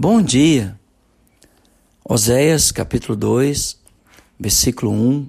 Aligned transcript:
Bom 0.00 0.22
dia. 0.22 0.78
Oséias 2.08 2.70
capítulo 2.70 3.16
2, 3.16 3.80
versículo 4.38 4.92
1 4.92 5.28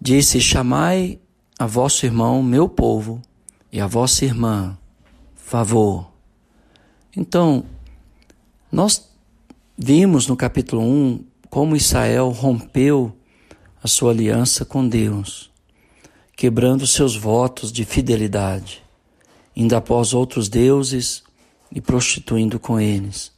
disse: 0.00 0.40
Chamai 0.40 1.20
a 1.56 1.66
vosso 1.66 2.04
irmão, 2.04 2.42
meu 2.42 2.68
povo, 2.68 3.22
e 3.70 3.80
a 3.80 3.86
vossa 3.86 4.24
irmã, 4.24 4.76
favor. 5.36 6.10
Então, 7.16 7.64
nós 8.72 9.08
vimos 9.78 10.26
no 10.26 10.36
capítulo 10.36 10.82
1 10.82 11.24
como 11.48 11.76
Israel 11.76 12.30
rompeu 12.30 13.16
a 13.80 13.86
sua 13.86 14.10
aliança 14.10 14.64
com 14.64 14.88
Deus, 14.88 15.48
quebrando 16.36 16.84
seus 16.88 17.14
votos 17.14 17.70
de 17.70 17.84
fidelidade, 17.84 18.82
indo 19.54 19.76
após 19.76 20.12
outros 20.12 20.48
deuses 20.48 21.24
e 21.70 21.80
prostituindo 21.80 22.58
com 22.58 22.80
eles. 22.80 23.32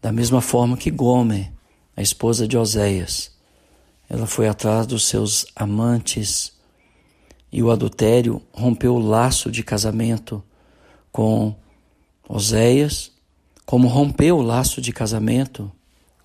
Da 0.00 0.12
mesma 0.12 0.40
forma 0.40 0.76
que 0.76 0.90
Gomer, 0.90 1.52
a 1.96 2.02
esposa 2.02 2.46
de 2.46 2.56
Oséias, 2.56 3.32
ela 4.08 4.26
foi 4.26 4.48
atrás 4.48 4.86
dos 4.86 5.06
seus 5.06 5.46
amantes 5.56 6.52
e 7.50 7.62
o 7.62 7.70
adultério 7.70 8.42
rompeu 8.52 8.94
o 8.96 8.98
laço 8.98 9.50
de 9.50 9.62
casamento 9.62 10.42
com 11.12 11.54
Oséias, 12.28 13.12
como 13.64 13.88
rompeu 13.88 14.38
o 14.38 14.42
laço 14.42 14.80
de 14.80 14.92
casamento 14.92 15.70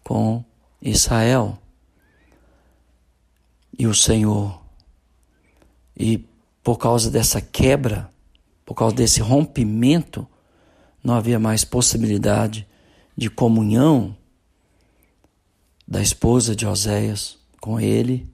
com 0.04 0.44
Israel 0.82 1.58
e 3.78 3.88
o 3.88 3.94
Senhor. 3.94 4.60
E 5.96 6.26
por 6.64 6.78
causa 6.78 7.10
dessa 7.10 7.40
quebra, 7.40 8.12
por 8.66 8.74
causa 8.74 8.96
desse 8.96 9.22
rompimento, 9.22 10.28
não 11.04 11.16
havia 11.16 11.40
mais 11.40 11.64
possibilidade 11.64 12.68
de 13.16 13.30
comunhão 13.30 14.16
da 15.88 16.02
esposa 16.02 16.56
de 16.56 16.66
Oséias 16.66 17.38
com 17.60 17.80
ele 17.80 18.30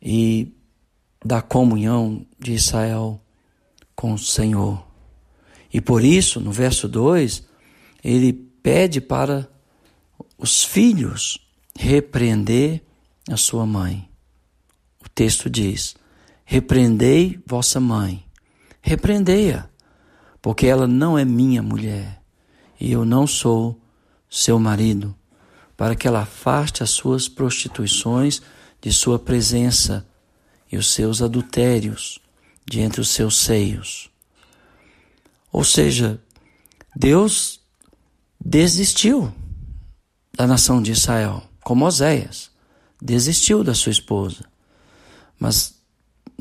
e 0.00 0.54
da 1.24 1.42
comunhão 1.42 2.26
de 2.38 2.52
Israel 2.52 3.20
com 3.94 4.12
o 4.12 4.18
Senhor. 4.18 4.86
E 5.72 5.80
por 5.80 6.04
isso, 6.04 6.40
no 6.40 6.52
verso 6.52 6.88
2, 6.88 7.46
ele 8.02 8.32
pede 8.32 9.00
para 9.00 9.48
os 10.36 10.64
filhos 10.64 11.38
repreender 11.78 12.82
a 13.28 13.36
sua 13.36 13.64
mãe. 13.64 14.08
O 15.04 15.08
texto 15.08 15.48
diz: 15.48 15.94
Repreendei 16.44 17.40
vossa 17.46 17.80
mãe, 17.80 18.24
repreendei-a, 18.80 19.68
porque 20.42 20.66
ela 20.66 20.88
não 20.88 21.16
é 21.16 21.24
minha 21.24 21.62
mulher. 21.62 22.20
E 22.80 22.90
eu 22.90 23.04
não 23.04 23.28
sou 23.28 23.80
seu 24.28 24.58
marido, 24.58 25.14
para 25.76 25.94
que 25.94 26.08
ela 26.08 26.22
afaste 26.22 26.82
as 26.82 26.90
suas 26.90 27.28
prostituições 27.28 28.42
de 28.80 28.92
sua 28.92 29.20
presença 29.20 30.04
e 30.70 30.76
os 30.76 30.88
seus 30.88 31.22
adultérios 31.22 32.18
de 32.66 32.80
entre 32.80 33.00
os 33.00 33.10
seus 33.10 33.38
seios. 33.38 34.10
Ou 35.52 35.62
seja, 35.62 36.20
Deus 36.96 37.60
desistiu 38.44 39.32
da 40.34 40.46
nação 40.46 40.82
de 40.82 40.90
Israel, 40.90 41.42
como 41.62 41.86
Oséias, 41.86 42.50
desistiu 43.00 43.62
da 43.62 43.74
sua 43.74 43.92
esposa, 43.92 44.44
mas 45.38 45.74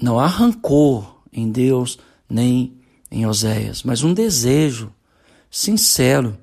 não 0.02 0.20
arrancou 0.20 1.24
em 1.32 1.52
Deus 1.52 2.00
nem 2.28 2.81
em 3.12 3.26
Oséias, 3.26 3.84
mas 3.84 4.04
um 4.04 4.14
desejo 4.14 4.94
sincero 5.50 6.38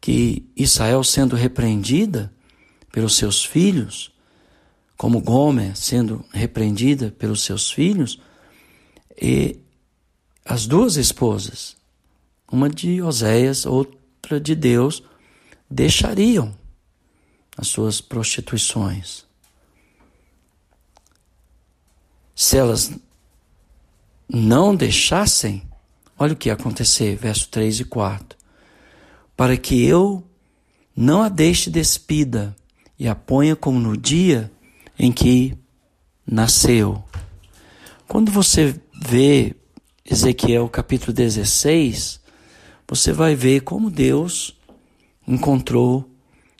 que 0.00 0.48
Israel 0.56 1.04
sendo 1.04 1.36
repreendida 1.36 2.32
pelos 2.90 3.16
seus 3.16 3.44
filhos, 3.44 4.10
como 4.96 5.20
Gomer 5.20 5.76
sendo 5.76 6.24
repreendida 6.32 7.10
pelos 7.10 7.42
seus 7.42 7.70
filhos, 7.70 8.18
e 9.20 9.60
as 10.44 10.66
duas 10.66 10.96
esposas, 10.96 11.76
uma 12.50 12.70
de 12.70 13.02
Oséias, 13.02 13.66
outra 13.66 14.40
de 14.40 14.54
Deus, 14.54 15.02
deixariam 15.68 16.56
as 17.56 17.68
suas 17.68 18.00
prostituições. 18.00 19.26
Se 22.34 22.56
elas 22.56 22.92
não 24.28 24.74
deixassem, 24.74 25.62
olha 26.18 26.32
o 26.32 26.36
que 26.36 26.48
ia 26.48 26.54
acontecer, 26.54 27.16
verso 27.16 27.48
3 27.48 27.80
e 27.80 27.84
4. 27.84 28.36
Para 29.36 29.56
que 29.56 29.84
eu 29.84 30.24
não 30.96 31.22
a 31.22 31.28
deixe 31.28 31.70
despida 31.70 32.56
e 32.98 33.06
a 33.06 33.14
ponha 33.14 33.54
como 33.54 33.78
no 33.78 33.96
dia 33.96 34.50
em 34.98 35.12
que 35.12 35.56
nasceu. 36.26 37.04
Quando 38.08 38.32
você 38.32 38.80
vê 39.00 39.54
Ezequiel 40.04 40.68
capítulo 40.68 41.12
16, 41.12 42.20
você 42.88 43.12
vai 43.12 43.34
ver 43.34 43.60
como 43.60 43.90
Deus 43.90 44.56
encontrou 45.26 46.08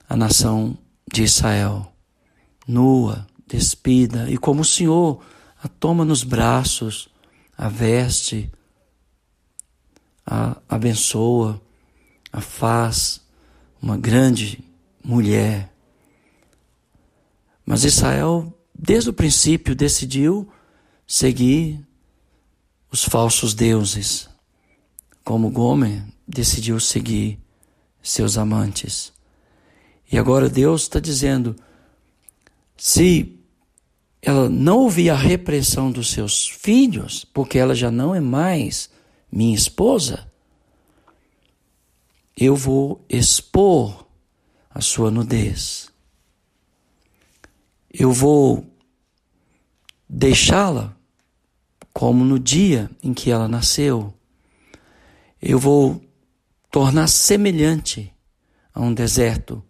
a 0.09 0.17
nação 0.17 0.77
de 1.13 1.23
Israel 1.23 1.93
nua, 2.67 3.27
despida, 3.47 4.29
e 4.29 4.37
como 4.37 4.63
o 4.63 4.65
Senhor 4.65 5.23
a 5.63 5.69
toma 5.69 6.05
nos 6.05 6.25
braços 6.25 7.09
a 7.57 7.69
veste, 7.69 8.51
a 10.27 10.57
abençoa, 10.69 11.61
a 12.33 12.41
faz 12.41 13.21
uma 13.81 13.97
grande 13.97 14.63
mulher. 15.03 15.73
Mas 17.65 17.85
Israel, 17.85 18.53
desde 18.75 19.11
o 19.11 19.13
princípio, 19.13 19.75
decidiu 19.75 20.49
seguir 21.07 21.85
os 22.91 23.05
falsos 23.05 23.55
deuses, 23.55 24.29
como 25.25 25.51
Gomer 25.51 26.03
decidiu 26.27 26.79
seguir 26.81 27.39
seus 28.03 28.37
amantes. 28.37 29.13
E 30.11 30.19
agora 30.19 30.49
Deus 30.49 30.83
está 30.83 31.01
dizendo: 31.01 31.57
se 32.77 33.36
ela 34.27 34.49
não 34.49 34.79
ouvir 34.79 35.09
a 35.09 35.15
repressão 35.15 35.89
dos 35.89 36.11
seus 36.11 36.49
filhos, 36.49 37.25
porque 37.25 37.61
ela 37.61 37.77
já 37.77 37.93
não 37.93 38.13
é 38.13 38.19
mais 38.19 38.91
minha 39.31 39.55
esposa, 39.55 40.29
eu 42.37 42.57
vou 42.57 43.05
expor 43.09 44.05
a 44.69 44.81
sua 44.81 45.13
nudez. 45.13 45.93
Eu 47.89 48.11
vou 48.11 48.67
deixá-la 50.09 50.97
como 51.93 52.25
no 52.25 52.41
dia 52.41 52.91
em 53.01 53.15
que 53.15 53.31
ela 53.31 53.47
nasceu. 53.47 54.13
Eu 55.41 55.61
vou 55.61 56.05
tornar 56.69 57.07
semelhante 57.07 58.13
a 58.75 58.81
um 58.81 58.93
deserto. 58.93 59.63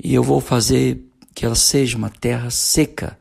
E 0.00 0.14
eu 0.14 0.22
vou 0.22 0.40
fazer 0.40 1.04
que 1.34 1.44
ela 1.44 1.56
seja 1.56 1.98
uma 1.98 2.08
terra 2.08 2.50
seca 2.50 3.17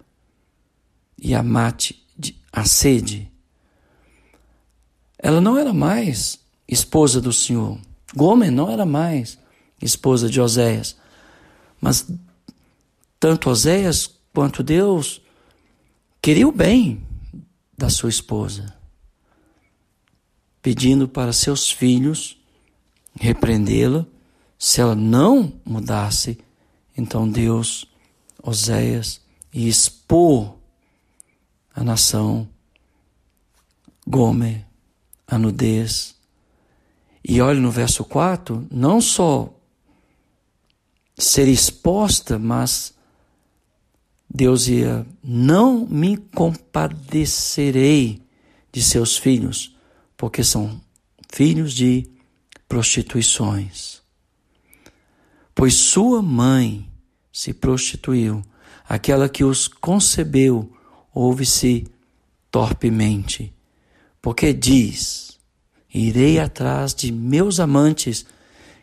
e 1.18 1.34
a 1.34 1.42
mate 1.42 2.06
a 2.52 2.66
sede. 2.66 3.32
Ela 5.20 5.40
não 5.40 5.58
era 5.58 5.74
mais 5.74 6.40
esposa 6.68 7.22
do 7.22 7.32
Senhor. 7.32 7.80
Gomer 8.16 8.52
não 8.52 8.70
era 8.70 8.86
mais 8.86 9.38
esposa 9.82 10.30
de 10.30 10.42
Oséias. 10.42 10.98
Mas 11.80 12.08
tanto 13.20 13.50
Oséias 13.50 14.10
quanto 14.34 14.64
Deus 14.64 15.22
queria 16.22 16.48
o 16.48 16.52
bem 16.52 17.06
da 17.78 17.90
sua 17.90 18.10
esposa, 18.10 18.76
pedindo 20.62 21.08
para 21.08 21.32
seus 21.32 21.72
filhos 21.72 22.38
repreendê-la. 23.20 24.06
Se 24.58 24.82
ela 24.82 24.96
não 24.96 25.54
mudasse, 25.64 26.40
então 26.98 27.30
Deus, 27.30 27.86
Oséias, 28.42 29.22
ia 29.54 29.70
expor 29.70 30.57
a 31.78 31.84
nação, 31.84 32.50
Gomer, 34.08 34.66
a 35.28 35.38
nudez. 35.38 36.16
E 37.24 37.40
olhe 37.40 37.60
no 37.60 37.70
verso 37.70 38.04
4, 38.04 38.68
não 38.72 39.00
só 39.00 39.54
ser 41.16 41.48
exposta, 41.48 42.40
mas 42.40 42.96
Deus 44.28 44.68
ia, 44.68 45.06
não 45.24 45.86
me 45.86 46.18
compadecerei 46.18 48.24
de 48.72 48.82
seus 48.82 49.16
filhos, 49.16 49.76
porque 50.18 50.44
são 50.44 50.82
filhos 51.32 51.74
de 51.74 52.10
prostituições. 52.68 54.02
Pois 55.54 55.76
sua 55.76 56.24
mãe 56.24 56.90
se 57.32 57.54
prostituiu, 57.54 58.44
aquela 58.90 59.30
que 59.30 59.44
os 59.44 59.68
concebeu 59.68 60.74
ouve-se 61.18 61.88
torpemente, 62.52 63.54
porque 64.22 64.54
diz: 64.54 65.40
Irei 65.92 66.40
atrás 66.40 66.94
de 66.94 67.12
meus 67.12 67.60
amantes 67.60 68.26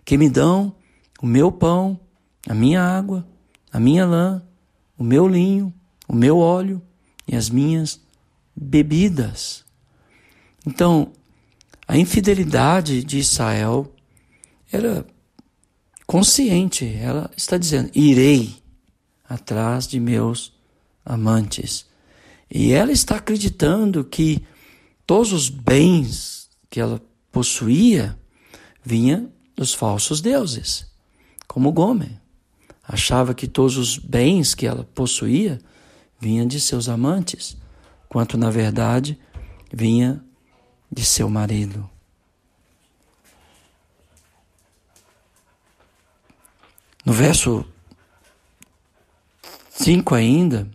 que 0.04 0.18
me 0.18 0.28
dão 0.28 0.74
o 1.22 1.26
meu 1.26 1.52
pão, 1.52 1.98
a 2.48 2.52
minha 2.52 2.82
água, 2.82 3.26
a 3.72 3.78
minha 3.78 4.04
lã, 4.04 4.42
o 4.98 5.04
meu 5.04 5.28
linho, 5.28 5.72
o 6.08 6.14
meu 6.14 6.38
óleo 6.38 6.82
e 7.26 7.36
as 7.36 7.48
minhas 7.48 8.00
bebidas. 8.54 9.64
Então, 10.66 11.12
a 11.86 11.96
infidelidade 11.96 13.04
de 13.04 13.18
Israel 13.18 13.92
era 14.72 15.06
consciente, 16.06 16.84
ela 16.96 17.30
está 17.36 17.56
dizendo: 17.56 17.90
irei 17.94 18.56
atrás 19.28 19.86
de 19.86 20.00
meus 20.00 20.52
amantes. 21.04 21.93
E 22.50 22.72
ela 22.72 22.92
está 22.92 23.16
acreditando 23.16 24.04
que 24.04 24.44
todos 25.06 25.32
os 25.32 25.48
bens 25.48 26.48
que 26.70 26.80
ela 26.80 27.00
possuía 27.30 28.18
vinha 28.84 29.28
dos 29.56 29.72
falsos 29.72 30.20
deuses, 30.20 30.90
como 31.46 31.72
Gomer. 31.72 32.20
Achava 32.82 33.34
que 33.34 33.46
todos 33.46 33.76
os 33.76 33.98
bens 33.98 34.54
que 34.54 34.66
ela 34.66 34.84
possuía 34.94 35.58
vinham 36.20 36.46
de 36.46 36.60
seus 36.60 36.88
amantes, 36.88 37.56
quanto 38.08 38.36
na 38.36 38.50
verdade 38.50 39.18
vinha 39.72 40.22
de 40.90 41.04
seu 41.04 41.28
marido. 41.28 41.88
No 47.04 47.12
verso 47.12 47.66
5 49.70 50.14
ainda, 50.14 50.70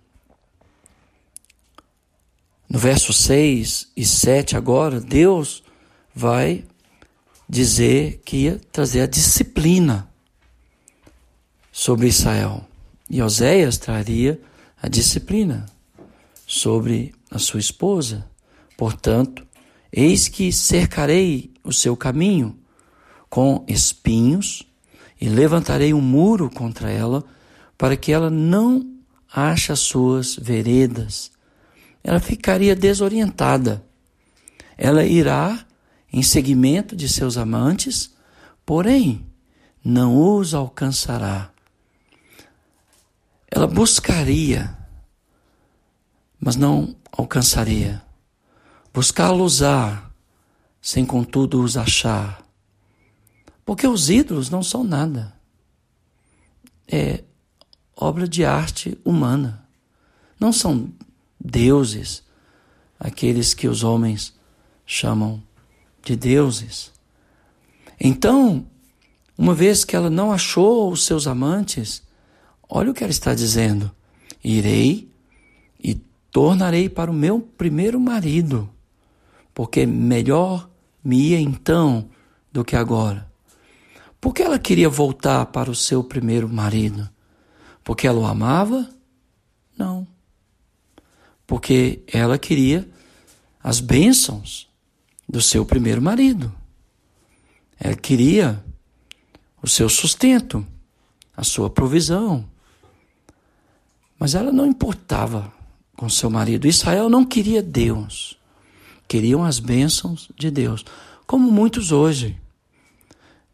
no 2.70 2.78
verso 2.78 3.12
6 3.12 3.92
e 3.98 4.06
7 4.06 4.56
agora, 4.56 5.02
Deus 5.02 5.64
vai 6.14 6.64
dizer 7.48 8.22
que 8.24 8.38
ia 8.38 8.62
trazer 8.72 9.02
a 9.02 9.08
disciplina 9.08 10.08
sobre 11.72 12.08
Israel. 12.08 12.68
E 13.10 13.22
Oséias 13.22 13.78
traria 13.78 14.40
a 14.80 14.88
disciplina 14.88 15.66
sobre 16.46 17.14
a 17.32 17.40
sua 17.40 17.60
esposa. 17.60 18.28
Portanto, 18.78 19.46
eis 19.92 20.28
que 20.28 20.52
cercarei 20.52 21.52
o 21.64 21.74
seu 21.74 21.98
caminho 21.98 22.56
com 23.30 23.64
espinhos 23.68 24.64
e 25.20 25.28
levantarei 25.28 25.94
um 25.94 26.02
muro 26.02 26.50
contra 26.50 26.92
ela, 26.92 27.24
para 27.78 27.98
que 27.98 28.12
ela 28.12 28.30
não 28.30 28.86
ache 29.32 29.72
as 29.72 29.80
suas 29.80 30.36
veredas. 30.36 31.32
Ela 32.04 32.20
ficaria 32.20 32.76
desorientada. 32.76 33.84
Ela 34.78 35.04
irá 35.04 35.66
em 36.12 36.24
seguimento 36.24 36.96
de 36.96 37.08
seus 37.08 37.38
amantes, 37.38 38.16
porém 38.66 39.26
não 39.84 40.36
os 40.36 40.54
alcançará. 40.54 41.52
Ela 43.52 43.68
buscaria, 43.68 44.78
mas 46.40 46.56
não 46.56 46.96
alcançaria. 47.12 48.02
Buscá-los-á, 48.94 50.10
sem 50.82 51.06
contudo 51.06 51.62
os 51.62 51.76
achar. 51.78 52.44
Porque 53.66 53.88
os 53.88 54.10
ídolos 54.10 54.50
não 54.50 54.64
são 54.64 54.84
nada. 54.84 55.34
É 56.88 57.24
obra 57.96 58.28
de 58.28 58.46
arte 58.46 58.98
humana. 59.04 59.68
Não 60.40 60.54
são 60.54 60.92
deuses, 61.40 62.24
aqueles 63.00 63.54
que 63.54 63.68
os 63.68 63.84
homens 63.84 64.34
chamam 64.86 65.42
de 66.04 66.16
deuses. 66.16 66.92
Então, 68.00 68.66
uma 69.38 69.54
vez 69.54 69.86
que 69.86 69.96
ela 69.96 70.10
não 70.10 70.32
achou 70.32 70.92
os 70.92 71.06
seus 71.06 71.28
amantes, 71.28 72.04
olha 72.68 72.92
o 72.92 72.94
que 72.94 73.04
ela 73.04 73.12
está 73.12 73.34
dizendo: 73.34 73.92
irei 74.44 75.10
e 75.82 75.96
tornarei 76.32 76.90
para 76.90 77.12
o 77.12 77.14
meu 77.14 77.40
primeiro 77.40 78.00
marido, 78.00 78.70
porque 79.54 79.86
melhor 79.86 80.70
me 81.04 81.30
ia 81.30 81.40
então 81.40 82.10
do 82.52 82.66
que 82.66 82.76
agora. 82.76 83.30
Por 84.20 84.34
que 84.34 84.42
ela 84.42 84.60
queria 84.60 84.90
voltar 84.90 85.46
para 85.48 85.72
o 85.72 85.76
seu 85.76 86.04
primeiro 86.04 86.50
marido? 86.50 87.10
Porque 87.84 88.06
ela 88.06 88.20
o 88.20 88.26
amava? 88.26 88.90
Não. 89.78 90.06
Porque 91.50 92.04
ela 92.06 92.38
queria 92.38 92.88
as 93.60 93.80
bênçãos 93.80 94.70
do 95.28 95.42
seu 95.42 95.66
primeiro 95.66 96.00
marido. 96.00 96.54
Ela 97.80 97.96
queria 97.96 98.64
o 99.60 99.68
seu 99.68 99.90
sustento, 99.90 100.64
a 101.36 101.44
sua 101.44 101.68
provisão. 101.68 102.48
Mas 104.20 104.36
ela 104.36 104.52
não 104.52 104.68
importava 104.68 105.52
com 105.98 106.08
seu 106.08 106.30
marido. 106.30 106.68
Israel 106.68 107.10
não 107.10 107.26
queria 107.26 107.64
Deus, 107.64 108.38
queriam 109.08 109.44
as 109.44 109.58
bênçãos 109.58 110.30
de 110.38 110.52
Deus, 110.52 110.86
como 111.26 111.52
muitos 111.52 111.92
hoje 111.92 112.40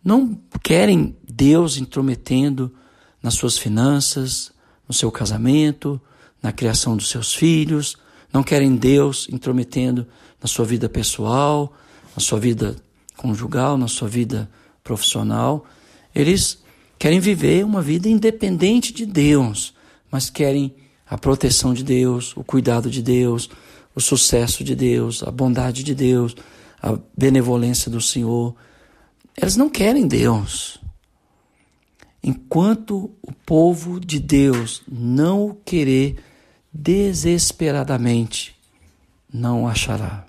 não 0.04 0.38
querem 0.62 1.16
Deus 1.24 1.78
intrometendo 1.78 2.76
nas 3.24 3.36
suas 3.36 3.58
finanças, 3.58 4.52
no 4.86 4.94
seu 4.94 5.10
casamento, 5.10 6.00
na 6.46 6.52
criação 6.52 6.96
dos 6.96 7.10
seus 7.10 7.34
filhos, 7.34 7.98
não 8.32 8.44
querem 8.44 8.76
Deus 8.76 9.28
intrometendo 9.32 10.06
na 10.40 10.48
sua 10.48 10.64
vida 10.64 10.88
pessoal, 10.88 11.74
na 12.16 12.22
sua 12.22 12.40
vida 12.40 12.76
conjugal, 13.18 13.80
na 13.80 13.88
sua 13.88 14.08
vida 14.08 14.48
profissional. 14.84 15.66
Eles 16.14 16.60
querem 17.00 17.20
viver 17.20 17.66
uma 17.66 17.82
vida 17.82 18.08
independente 18.08 18.94
de 18.94 19.08
Deus, 19.08 19.74
mas 20.12 20.30
querem 20.30 20.76
a 21.10 21.18
proteção 21.18 21.74
de 21.74 21.84
Deus, 21.84 22.38
o 22.38 22.44
cuidado 22.44 22.92
de 22.92 23.02
Deus, 23.02 23.50
o 23.96 24.00
sucesso 24.00 24.64
de 24.64 24.76
Deus, 24.76 25.24
a 25.24 25.32
bondade 25.32 25.84
de 25.84 25.96
Deus, 25.96 26.36
a 26.80 26.96
benevolência 27.18 27.90
do 27.90 28.00
Senhor. 28.00 28.56
Elas 29.36 29.58
não 29.58 29.68
querem 29.68 30.08
Deus. 30.08 30.80
Enquanto 32.22 33.10
o 33.24 33.34
povo 33.34 34.00
de 34.00 34.20
Deus 34.20 34.84
não 34.88 35.48
o 35.48 35.56
querer 35.56 36.18
desesperadamente, 36.78 38.54
não 39.32 39.66
achará. 39.66 40.26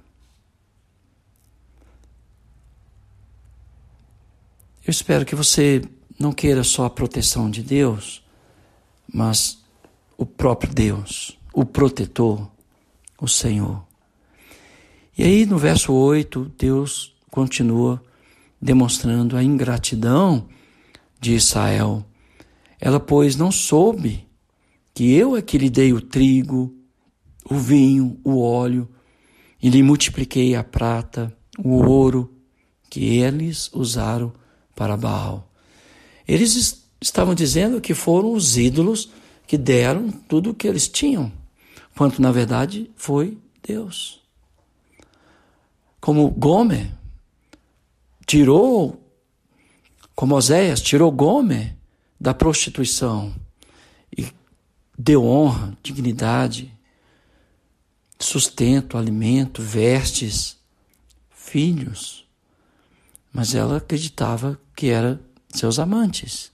Eu 4.86 4.90
espero 4.92 5.26
que 5.26 5.34
você 5.34 5.82
não 6.16 6.32
queira 6.32 6.62
só 6.62 6.84
a 6.84 6.90
proteção 6.90 7.50
de 7.50 7.64
Deus, 7.64 8.22
mas 9.12 9.58
o 10.16 10.24
próprio 10.24 10.72
Deus, 10.72 11.36
o 11.52 11.64
protetor, 11.64 12.48
o 13.20 13.26
Senhor. 13.26 13.84
E 15.18 15.24
aí 15.24 15.44
no 15.44 15.58
verso 15.58 15.92
8, 15.92 16.52
Deus 16.56 17.12
continua 17.28 18.00
demonstrando 18.62 19.36
a 19.36 19.42
ingratidão 19.42 20.46
de 21.20 21.34
Israel. 21.34 22.06
Ela, 22.80 23.00
pois, 23.00 23.34
não 23.34 23.50
soube 23.50 24.25
que 24.96 25.12
eu 25.12 25.36
é 25.36 25.42
que 25.42 25.58
lhe 25.58 25.68
dei 25.68 25.92
o 25.92 26.00
trigo, 26.00 26.74
o 27.44 27.54
vinho, 27.54 28.18
o 28.24 28.40
óleo, 28.40 28.88
e 29.62 29.68
lhe 29.68 29.82
multipliquei 29.82 30.54
a 30.54 30.64
prata, 30.64 31.36
o 31.62 31.84
ouro, 31.84 32.34
que 32.88 33.18
eles 33.18 33.70
usaram 33.74 34.32
para 34.74 34.96
Baal. 34.96 35.52
Eles 36.26 36.88
estavam 36.98 37.34
dizendo 37.34 37.78
que 37.78 37.92
foram 37.92 38.32
os 38.32 38.56
ídolos 38.56 39.10
que 39.46 39.58
deram 39.58 40.10
tudo 40.10 40.48
o 40.48 40.54
que 40.54 40.66
eles 40.66 40.88
tinham, 40.88 41.30
quanto 41.94 42.22
na 42.22 42.32
verdade 42.32 42.90
foi 42.96 43.36
Deus. 43.62 44.22
Como 46.00 46.30
Gomer, 46.30 46.90
tirou, 48.26 48.98
como 50.14 50.34
Oséias, 50.36 50.80
tirou 50.80 51.12
Gomer 51.12 51.76
da 52.18 52.32
prostituição 52.32 53.34
deu 54.98 55.24
honra, 55.24 55.76
dignidade, 55.82 56.72
sustento, 58.18 58.96
alimento, 58.96 59.62
vestes, 59.62 60.56
filhos. 61.30 62.26
Mas 63.32 63.54
ela 63.54 63.76
acreditava 63.76 64.58
que 64.74 64.88
era 64.88 65.20
seus 65.52 65.78
amantes. 65.78 66.50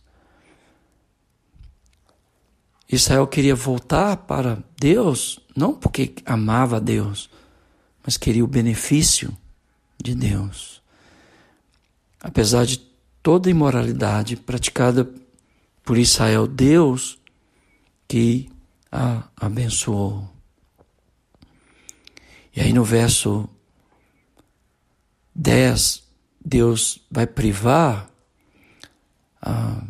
Israel 2.88 3.26
queria 3.26 3.54
voltar 3.54 4.16
para 4.18 4.62
Deus, 4.78 5.38
não 5.56 5.72
porque 5.72 6.14
amava 6.26 6.80
Deus, 6.80 7.30
mas 8.04 8.16
queria 8.16 8.44
o 8.44 8.48
benefício 8.48 9.36
de 10.02 10.14
Deus 10.14 10.82
apesar 12.22 12.64
de 12.64 12.78
toda 13.22 13.50
imoralidade 13.50 14.36
praticada 14.36 15.10
por 15.84 15.98
Israel, 15.98 16.46
Deus 16.46 17.18
que 18.12 18.50
a 18.90 19.26
abençoou. 19.34 20.28
E 22.54 22.60
aí 22.60 22.70
no 22.70 22.84
verso 22.84 23.48
10, 25.34 26.02
Deus 26.44 27.00
vai 27.10 27.26
privar 27.26 28.10
a 29.40 29.82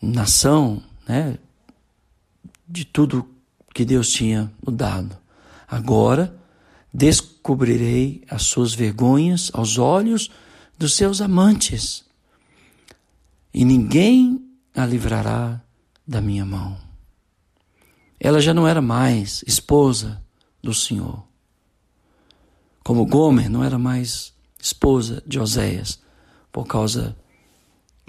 nação, 0.00 0.84
né, 1.08 1.36
de 2.68 2.84
tudo 2.84 3.28
que 3.74 3.84
Deus 3.84 4.10
tinha 4.10 4.52
dado. 4.62 5.18
Agora 5.66 6.40
descobrirei 6.92 8.22
as 8.30 8.44
suas 8.44 8.72
vergonhas 8.72 9.50
aos 9.52 9.78
olhos 9.78 10.30
dos 10.78 10.94
seus 10.94 11.20
amantes, 11.20 12.04
e 13.52 13.64
ninguém 13.64 14.48
a 14.76 14.86
livrará 14.86 15.60
da 16.06 16.20
minha 16.20 16.44
mão. 16.44 16.83
Ela 18.24 18.40
já 18.40 18.54
não 18.54 18.66
era 18.66 18.80
mais 18.80 19.44
esposa 19.46 20.24
do 20.62 20.72
Senhor. 20.72 21.22
Como 22.82 23.04
Gomer 23.04 23.50
não 23.50 23.62
era 23.62 23.78
mais 23.78 24.32
esposa 24.58 25.22
de 25.26 25.38
Oséias 25.38 26.00
por 26.50 26.66
causa 26.66 27.14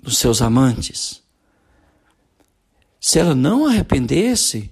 dos 0.02 0.18
seus 0.18 0.42
amantes. 0.42 1.22
Se 2.98 3.20
ela 3.20 3.36
não 3.36 3.66
arrependesse 3.66 4.72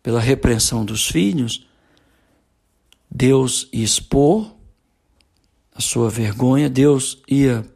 pela 0.00 0.20
repreensão 0.20 0.84
dos 0.84 1.08
filhos, 1.08 1.66
Deus 3.10 3.68
ia 3.72 3.82
expor 3.82 4.54
a 5.74 5.80
sua 5.80 6.08
vergonha, 6.08 6.70
Deus 6.70 7.20
ia 7.26 7.68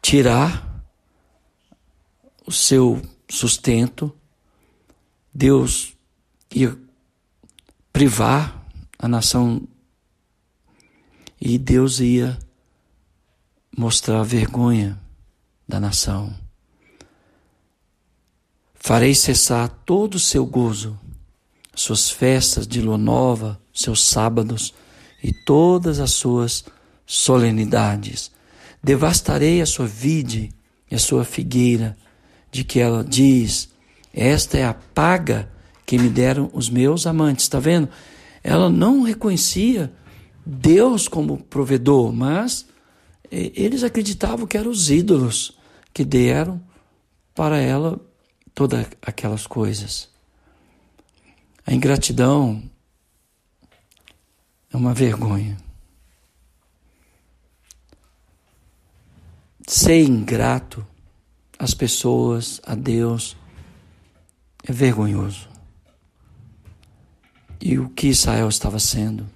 tirar 0.00 0.82
o 2.46 2.50
seu 2.50 3.02
sustento, 3.28 4.16
Deus 5.34 5.96
ia 6.54 6.78
privar 7.92 8.66
a 8.98 9.08
nação 9.08 9.66
e 11.40 11.58
Deus 11.58 12.00
ia 12.00 12.38
mostrar 13.76 14.20
a 14.20 14.24
vergonha 14.24 15.00
da 15.66 15.80
nação. 15.80 16.34
Farei 18.74 19.14
cessar 19.14 19.68
todo 19.86 20.16
o 20.16 20.20
seu 20.20 20.44
gozo, 20.44 20.98
suas 21.74 22.10
festas 22.10 22.66
de 22.66 22.80
lua 22.80 22.98
nova, 22.98 23.60
seus 23.72 24.04
sábados 24.04 24.74
e 25.22 25.32
todas 25.32 25.98
as 25.98 26.10
suas 26.10 26.64
solenidades. 27.06 28.30
Devastarei 28.82 29.62
a 29.62 29.66
sua 29.66 29.86
vide 29.86 30.52
e 30.90 30.94
a 30.94 30.98
sua 30.98 31.24
figueira, 31.24 31.96
de 32.50 32.64
que 32.64 32.80
ela 32.80 33.02
diz: 33.02 33.71
Esta 34.12 34.58
é 34.58 34.64
a 34.64 34.74
paga 34.74 35.50
que 35.86 35.98
me 35.98 36.08
deram 36.08 36.50
os 36.52 36.68
meus 36.68 37.06
amantes. 37.06 37.44
Está 37.44 37.58
vendo? 37.58 37.88
Ela 38.42 38.68
não 38.68 39.02
reconhecia 39.02 39.92
Deus 40.44 41.08
como 41.08 41.38
provedor, 41.38 42.12
mas 42.12 42.66
eles 43.30 43.82
acreditavam 43.82 44.46
que 44.46 44.58
eram 44.58 44.70
os 44.70 44.90
ídolos 44.90 45.56
que 45.92 46.04
deram 46.04 46.60
para 47.34 47.58
ela 47.58 48.00
todas 48.54 48.86
aquelas 49.00 49.46
coisas. 49.46 50.08
A 51.66 51.72
ingratidão 51.72 52.62
é 54.72 54.76
uma 54.76 54.92
vergonha. 54.92 55.56
Ser 59.66 60.02
ingrato 60.02 60.84
às 61.58 61.72
pessoas, 61.72 62.60
a 62.64 62.74
Deus, 62.74 63.36
é 64.62 64.72
vergonhoso. 64.72 65.48
E 67.60 67.78
o 67.78 67.88
que 67.90 68.08
Israel 68.08 68.48
estava 68.48 68.78
sendo? 68.78 69.28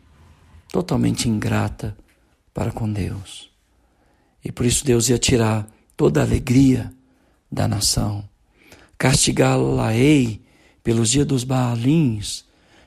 Totalmente 0.72 1.28
ingrata 1.28 1.96
para 2.52 2.72
com 2.72 2.92
Deus. 2.92 3.50
E 4.44 4.50
por 4.50 4.66
isso 4.66 4.84
Deus 4.84 5.08
ia 5.08 5.18
tirar 5.18 5.68
toda 5.96 6.20
a 6.20 6.24
alegria 6.24 6.92
da 7.50 7.66
nação. 7.68 8.28
Castigá-la-ei 8.98 10.40
pelos 10.82 11.10
dias 11.10 11.26
dos 11.26 11.44
Baalins, 11.44 12.44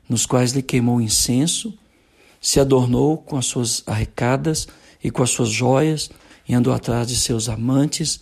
nos 0.07 0.25
quais 0.25 0.51
lhe 0.51 0.61
queimou 0.61 1.01
incenso, 1.01 1.77
se 2.41 2.59
adornou 2.59 3.17
com 3.17 3.37
as 3.37 3.45
suas 3.45 3.83
arrecadas 3.85 4.67
e 5.03 5.11
com 5.11 5.21
as 5.23 5.29
suas 5.29 5.49
joias, 5.49 6.09
e 6.47 6.53
andou 6.53 6.73
atrás 6.73 7.07
de 7.07 7.15
seus 7.15 7.47
amantes, 7.47 8.21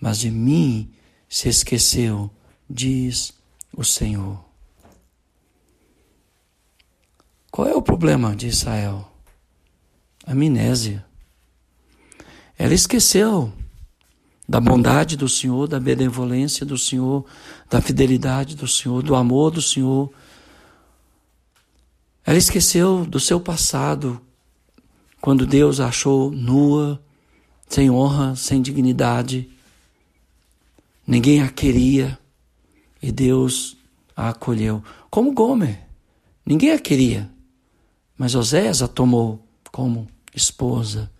mas 0.00 0.18
de 0.18 0.30
mim 0.30 0.90
se 1.28 1.48
esqueceu, 1.48 2.30
diz 2.68 3.37
o 3.78 3.84
Senhor. 3.84 4.44
Qual 7.48 7.68
é 7.68 7.74
o 7.76 7.80
problema 7.80 8.34
de 8.34 8.48
Israel? 8.48 9.08
Amnésia. 10.26 11.06
Ela 12.58 12.74
esqueceu 12.74 13.52
da 14.48 14.60
bondade 14.60 15.16
do 15.16 15.28
Senhor, 15.28 15.68
da 15.68 15.78
benevolência 15.78 16.66
do 16.66 16.76
Senhor, 16.76 17.24
da 17.70 17.80
fidelidade 17.80 18.56
do 18.56 18.66
Senhor, 18.66 19.00
do 19.00 19.14
amor 19.14 19.52
do 19.52 19.62
Senhor. 19.62 20.12
Ela 22.26 22.36
esqueceu 22.36 23.06
do 23.06 23.20
seu 23.20 23.40
passado, 23.40 24.20
quando 25.20 25.46
Deus 25.46 25.78
a 25.78 25.86
achou 25.86 26.32
nua, 26.32 27.00
sem 27.68 27.88
honra, 27.88 28.34
sem 28.34 28.60
dignidade. 28.60 29.48
Ninguém 31.06 31.42
a 31.42 31.48
queria 31.48 32.18
e 33.00 33.12
Deus 33.12 33.76
a 34.16 34.30
acolheu. 34.30 34.82
Como 35.10 35.32
Gomer, 35.32 35.80
ninguém 36.44 36.72
a 36.72 36.78
queria, 36.78 37.30
mas 38.16 38.34
Oséias 38.34 38.82
a 38.82 38.88
tomou 38.88 39.44
como 39.70 40.08
esposa 40.34 41.10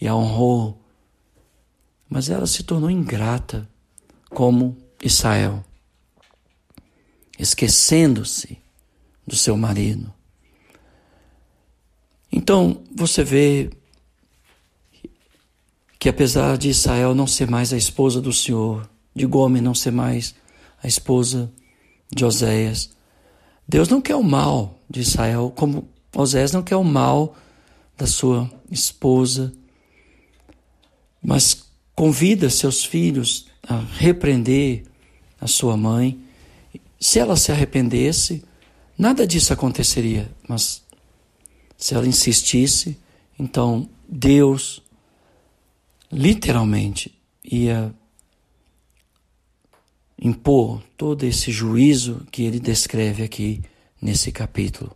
e 0.00 0.06
a 0.06 0.14
honrou 0.14 0.84
mas 2.14 2.28
ela 2.28 2.46
se 2.46 2.62
tornou 2.62 2.88
ingrata, 2.88 3.68
como 4.30 4.76
Israel, 5.02 5.64
esquecendo-se 7.36 8.56
do 9.26 9.34
seu 9.34 9.56
marido. 9.56 10.14
Então, 12.30 12.82
você 12.94 13.24
vê 13.24 13.68
que 15.98 16.08
apesar 16.08 16.56
de 16.56 16.68
Israel 16.68 17.16
não 17.16 17.26
ser 17.26 17.50
mais 17.50 17.72
a 17.72 17.76
esposa 17.76 18.20
do 18.20 18.32
Senhor, 18.32 18.88
de 19.12 19.26
Gomes 19.26 19.60
não 19.60 19.74
ser 19.74 19.90
mais 19.90 20.36
a 20.84 20.86
esposa 20.86 21.50
de 22.14 22.26
Oséias, 22.26 22.90
Deus 23.66 23.88
não 23.88 24.02
quer 24.02 24.16
o 24.16 24.22
mal 24.22 24.78
de 24.88 25.00
Israel, 25.00 25.50
como 25.56 25.88
Oséias 26.14 26.52
não 26.52 26.62
quer 26.62 26.76
o 26.76 26.84
mal 26.84 27.34
da 27.96 28.06
sua 28.06 28.50
esposa, 28.70 29.50
mas 31.22 31.64
convida 31.94 32.50
seus 32.50 32.84
filhos 32.84 33.46
a 33.66 33.78
repreender 33.96 34.84
a 35.40 35.46
sua 35.46 35.74
mãe. 35.74 36.20
Se 37.00 37.18
ela 37.18 37.34
se 37.34 37.50
arrependesse, 37.50 38.44
nada 38.98 39.26
disso 39.26 39.54
aconteceria, 39.54 40.30
mas 40.46 40.84
se 41.78 41.94
ela 41.94 42.06
insistisse, 42.06 42.98
então 43.38 43.88
Deus 44.06 44.82
literalmente 46.12 47.18
ia 47.42 47.94
impor 50.18 50.82
todo 50.96 51.24
esse 51.24 51.50
juízo 51.50 52.26
que 52.30 52.42
ele 52.44 52.60
descreve 52.60 53.22
aqui 53.22 53.62
nesse 54.00 54.30
capítulo. 54.30 54.94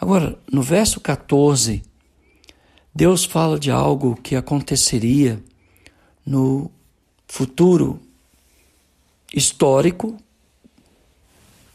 Agora, 0.00 0.38
no 0.50 0.62
verso 0.62 1.00
14, 1.00 1.82
Deus 2.94 3.24
fala 3.24 3.58
de 3.58 3.70
algo 3.70 4.14
que 4.16 4.36
aconteceria 4.36 5.42
no 6.24 6.70
futuro 7.26 8.00
histórico, 9.32 10.16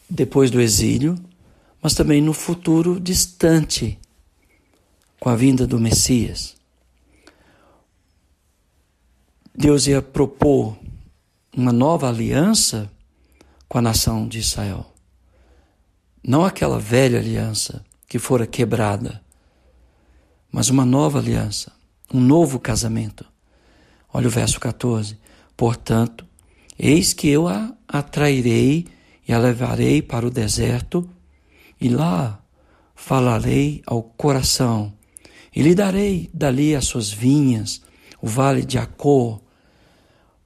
depois 0.09 0.50
do 0.50 0.62
exílio, 0.62 1.17
mas 1.81 1.93
também 1.93 2.21
no 2.21 2.33
futuro 2.33 3.00
distante, 3.00 3.98
com 5.19 5.29
a 5.29 5.36
vinda 5.36 5.67
do 5.67 5.79
Messias. 5.79 6.55
Deus 9.53 9.88
ia 9.88 10.01
propor 10.01 10.77
uma 11.56 11.72
nova 11.72 12.10
aliança 12.10 12.91
com 13.68 13.77
a 13.77 13.82
nação 13.82 14.27
de 14.27 14.39
Israel. 14.39 14.94
Não 16.24 16.44
aquela 16.44 16.79
velha 16.79 17.20
aliança 17.20 17.84
que 18.08 18.20
fora 18.20 18.46
quebrada, 18.46 19.22
mas 20.51 20.70
uma 20.70 20.86
nova 20.86 21.20
aliança, 21.20 21.72
um 22.13 22.20
novo 22.20 22.60
casamento 22.60 23.25
Olha 24.12 24.27
o 24.27 24.32
verso 24.32 24.60
14. 24.60 25.18
Portanto, 25.56 26.25
eis 26.77 27.13
que 27.13 27.27
eu 27.27 27.48
a 27.48 27.74
atrairei 27.88 28.88
e 29.27 29.34
a 29.34 29.38
levarei 29.38 30.01
para 30.01 30.25
o 30.25 30.32
deserto, 30.32 31.08
e 31.79 31.88
lá 31.89 32.41
falarei 32.96 33.82
ao 33.86 34.01
coração, 34.01 34.91
e 35.56 35.62
lhe 35.62 35.75
darei 35.75 36.29
dali 36.34 36.75
as 36.75 36.86
suas 36.86 37.12
vinhas, 37.12 37.82
o 38.22 38.27
vale 38.27 38.65
de 38.65 38.77
Acor, 38.77 39.39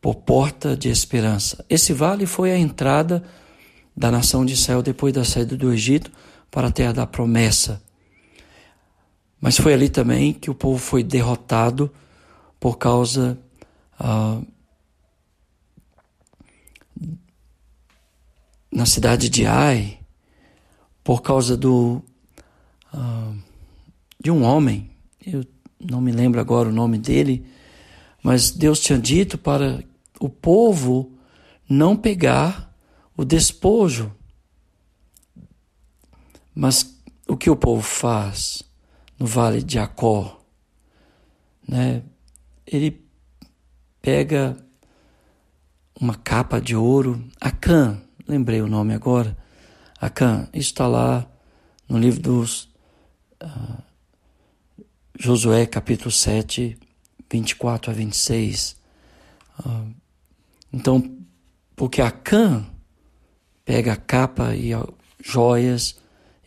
por 0.03 0.15
porta 0.15 0.75
de 0.75 0.89
esperança. 0.89 1.63
Esse 1.69 1.93
vale 1.93 2.25
foi 2.25 2.51
a 2.51 2.57
entrada 2.57 3.23
da 3.95 4.11
nação 4.11 4.45
de 4.45 4.51
Israel 4.51 4.83
depois 4.83 5.13
da 5.13 5.23
saída 5.23 5.55
do 5.55 5.71
Egito 5.71 6.11
para 6.51 6.67
a 6.67 6.71
terra 6.71 6.91
da 6.91 7.07
promessa. 7.07 7.81
Mas 9.39 9.55
foi 9.55 9.73
ali 9.73 9.87
também 9.87 10.33
que 10.33 10.51
o 10.51 10.53
povo 10.53 10.77
foi 10.77 11.03
derrotado 11.03 11.89
por 12.59 12.77
causa 12.77 13.39
ah, 13.97 14.41
na 18.69 18.85
cidade 18.85 19.29
de 19.29 19.45
Ai, 19.45 19.99
por 21.01 21.21
causa 21.21 21.55
do 21.55 22.03
ah, 22.91 23.31
de 24.19 24.29
um 24.29 24.43
homem, 24.43 24.89
eu 25.25 25.45
não 25.79 26.01
me 26.01 26.11
lembro 26.11 26.41
agora 26.41 26.67
o 26.67 26.73
nome 26.73 26.97
dele, 26.97 27.45
mas 28.21 28.51
Deus 28.51 28.81
tinha 28.81 28.99
dito 28.99 29.37
para 29.37 29.81
o 30.23 30.29
povo 30.29 31.11
não 31.69 31.97
pegar 31.97 32.73
o 33.17 33.25
despojo. 33.25 34.09
Mas 36.55 36.97
o 37.27 37.35
que 37.35 37.49
o 37.49 37.57
povo 37.57 37.81
faz 37.81 38.63
no 39.19 39.25
vale 39.25 39.61
de 39.61 39.77
Acó? 39.77 40.41
Né? 41.67 42.03
Ele 42.65 43.05
pega 44.01 44.55
uma 45.99 46.15
capa 46.15 46.61
de 46.61 46.73
ouro, 46.73 47.21
Acã, 47.41 48.01
lembrei 48.25 48.61
o 48.61 48.67
nome 48.67 48.93
agora, 48.93 49.37
Acã, 49.99 50.47
está 50.53 50.87
lá 50.87 51.29
no 51.85 51.99
livro 51.99 52.21
dos 52.21 52.69
uh, 53.43 53.83
Josué 55.19 55.65
capítulo 55.65 56.11
7, 56.11 56.77
24 57.29 57.91
a 57.91 57.93
26. 57.93 58.77
Ah, 59.59 59.85
então, 60.73 61.17
porque 61.75 62.01
Acã 62.01 62.65
pega 63.63 63.93
a 63.93 63.97
capa 63.97 64.55
e 64.55 64.71
joias 65.23 65.95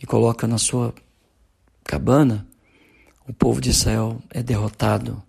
e 0.03 0.05
coloca 0.05 0.49
na 0.49 0.59
sua 0.59 0.93
cabana, 1.85 2.47
o 3.29 3.33
povo 3.33 3.61
de 3.61 3.71
Israel 3.71 4.21
é 4.31 4.43
derrotado 4.43 5.23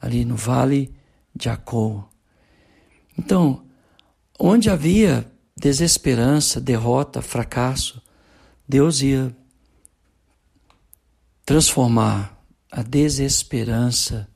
ali 0.00 0.24
no 0.24 0.36
vale 0.36 0.92
de 1.34 1.50
Acô. 1.50 2.02
Então, 3.18 3.64
onde 4.38 4.70
havia 4.70 5.30
desesperança, 5.56 6.60
derrota, 6.60 7.20
fracasso, 7.20 8.02
Deus 8.66 9.02
ia 9.02 9.34
transformar 11.44 12.38
a 12.70 12.82
desesperança 12.82 14.28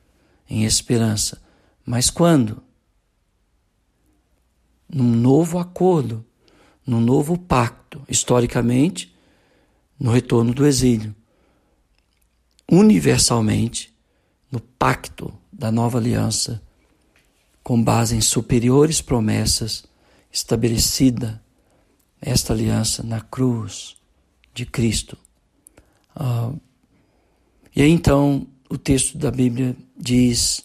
em 0.49 0.65
esperança. 0.65 1.41
Mas 1.85 2.11
quando? 2.11 2.63
Num 4.93 5.15
novo 5.15 5.59
acordo, 5.59 6.25
num 6.87 7.01
novo 7.01 7.39
pacto, 7.39 8.03
historicamente, 8.09 9.15
no 9.99 10.11
retorno 10.11 10.53
do 10.53 10.67
exílio. 10.67 11.15
Universalmente, 12.71 13.95
no 14.51 14.61
pacto 14.61 15.33
da 15.53 15.71
nova 15.71 15.99
aliança, 15.99 16.63
com 17.63 17.83
base 17.83 18.17
em 18.17 18.21
superiores 18.21 19.01
promessas 19.01 19.85
estabelecida 20.33 21.43
esta 22.21 22.53
aliança 22.53 23.03
na 23.03 23.21
cruz 23.21 23.97
de 24.55 24.65
Cristo. 24.65 25.17
Uh, 26.17 26.59
e 27.75 27.83
aí 27.83 27.91
então 27.91 28.47
o 28.69 28.79
texto 28.79 29.19
da 29.19 29.31
Bíblia 29.31 29.77
diz 29.97 30.65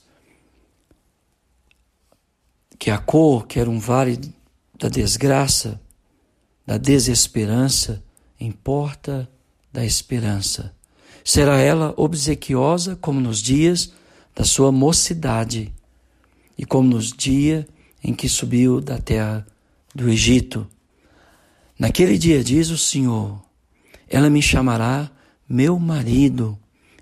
que 2.77 2.91
a 2.91 2.97
cor, 2.97 3.47
que 3.47 3.59
era 3.59 3.69
um 3.69 3.79
vale 3.79 4.19
da 4.77 4.89
desgraça, 4.89 5.79
da 6.65 6.77
desesperança, 6.77 8.03
em 8.39 8.51
porta 8.51 9.29
da 9.71 9.83
esperança. 9.83 10.73
Será 11.23 11.57
ela 11.57 11.93
obsequiosa 11.97 12.95
como 12.95 13.19
nos 13.19 13.41
dias 13.41 13.91
da 14.35 14.43
sua 14.43 14.71
mocidade 14.71 15.73
e 16.57 16.65
como 16.65 16.87
nos 16.87 17.11
dias 17.11 17.65
em 18.03 18.13
que 18.13 18.29
subiu 18.29 18.79
da 18.79 18.99
terra 18.99 19.45
do 19.93 20.09
Egito. 20.09 20.67
Naquele 21.77 22.17
dia, 22.17 22.43
diz 22.43 22.69
o 22.69 22.77
Senhor, 22.77 23.41
ela 24.07 24.29
me 24.29 24.41
chamará 24.41 25.09
meu 25.49 25.79
marido 25.79 26.57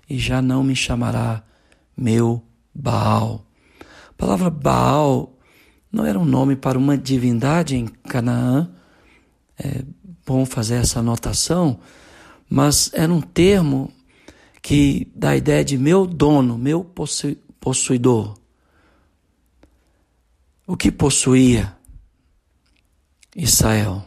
e 0.08 0.18
já 0.18 0.40
não 0.40 0.62
me 0.62 0.74
chamará 0.74 1.42
meu 1.96 2.42
Baal. 2.74 3.44
A 4.10 4.12
palavra 4.14 4.50
Baal 4.50 5.35
não 5.96 6.04
era 6.04 6.18
um 6.18 6.26
nome 6.26 6.54
para 6.54 6.78
uma 6.78 6.96
divindade 6.96 7.74
em 7.74 7.86
Canaã, 7.86 8.70
é 9.58 9.82
bom 10.26 10.44
fazer 10.44 10.74
essa 10.74 11.00
anotação, 11.00 11.80
mas 12.50 12.90
era 12.92 13.10
um 13.10 13.22
termo 13.22 13.90
que 14.60 15.10
dá 15.14 15.30
a 15.30 15.36
ideia 15.36 15.64
de 15.64 15.78
meu 15.78 16.06
dono, 16.06 16.58
meu 16.58 16.84
possu 16.84 17.34
possuidor. 17.58 18.38
O 20.66 20.76
que 20.76 20.92
possuía 20.92 21.74
Israel? 23.34 24.06